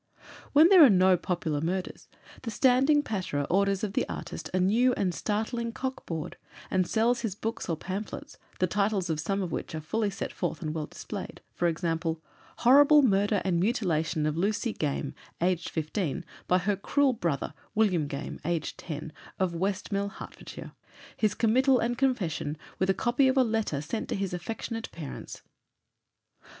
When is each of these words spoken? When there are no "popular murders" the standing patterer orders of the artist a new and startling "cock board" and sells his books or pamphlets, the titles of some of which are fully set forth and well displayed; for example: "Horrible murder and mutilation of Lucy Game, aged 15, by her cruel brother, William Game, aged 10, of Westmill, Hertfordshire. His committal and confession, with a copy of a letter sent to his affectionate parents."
When 0.53 0.69
there 0.69 0.83
are 0.83 0.89
no 0.89 1.15
"popular 1.15 1.61
murders" 1.61 2.07
the 2.41 2.49
standing 2.49 3.03
patterer 3.03 3.45
orders 3.51 3.83
of 3.83 3.93
the 3.93 4.09
artist 4.09 4.49
a 4.51 4.59
new 4.59 4.93
and 4.93 5.13
startling 5.13 5.71
"cock 5.71 6.07
board" 6.07 6.37
and 6.71 6.87
sells 6.87 7.19
his 7.21 7.35
books 7.35 7.69
or 7.69 7.77
pamphlets, 7.77 8.39
the 8.57 8.65
titles 8.65 9.11
of 9.11 9.19
some 9.19 9.43
of 9.43 9.51
which 9.51 9.75
are 9.75 9.79
fully 9.79 10.09
set 10.09 10.33
forth 10.33 10.59
and 10.63 10.73
well 10.73 10.87
displayed; 10.87 11.39
for 11.53 11.67
example: 11.67 12.19
"Horrible 12.65 13.03
murder 13.03 13.43
and 13.45 13.59
mutilation 13.59 14.25
of 14.25 14.35
Lucy 14.39 14.73
Game, 14.73 15.13
aged 15.39 15.69
15, 15.69 16.25
by 16.47 16.57
her 16.57 16.75
cruel 16.75 17.13
brother, 17.13 17.53
William 17.75 18.07
Game, 18.07 18.39
aged 18.43 18.79
10, 18.79 19.13
of 19.37 19.53
Westmill, 19.53 20.09
Hertfordshire. 20.13 20.71
His 21.15 21.35
committal 21.35 21.77
and 21.77 21.95
confession, 21.95 22.57
with 22.79 22.89
a 22.89 22.95
copy 22.95 23.27
of 23.27 23.37
a 23.37 23.43
letter 23.43 23.81
sent 23.81 24.09
to 24.09 24.15
his 24.15 24.33
affectionate 24.33 24.91
parents." 24.91 25.43